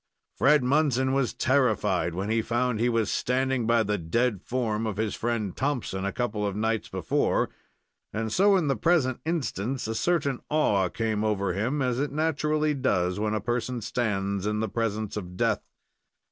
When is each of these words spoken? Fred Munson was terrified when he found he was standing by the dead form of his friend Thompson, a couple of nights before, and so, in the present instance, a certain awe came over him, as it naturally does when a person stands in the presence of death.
Fred 0.35 0.63
Munson 0.63 1.13
was 1.13 1.31
terrified 1.35 2.15
when 2.15 2.31
he 2.31 2.41
found 2.41 2.79
he 2.79 2.89
was 2.89 3.11
standing 3.11 3.67
by 3.67 3.83
the 3.83 3.99
dead 3.99 4.41
form 4.41 4.87
of 4.87 4.97
his 4.97 5.13
friend 5.13 5.55
Thompson, 5.55 6.05
a 6.05 6.11
couple 6.11 6.43
of 6.43 6.55
nights 6.55 6.89
before, 6.89 7.51
and 8.11 8.33
so, 8.33 8.55
in 8.57 8.67
the 8.67 8.75
present 8.75 9.19
instance, 9.25 9.85
a 9.87 9.93
certain 9.93 10.39
awe 10.49 10.89
came 10.89 11.23
over 11.23 11.53
him, 11.53 11.83
as 11.83 11.99
it 11.99 12.11
naturally 12.11 12.73
does 12.73 13.19
when 13.19 13.35
a 13.35 13.39
person 13.41 13.79
stands 13.79 14.47
in 14.47 14.59
the 14.59 14.67
presence 14.69 15.17
of 15.17 15.37
death. 15.37 15.61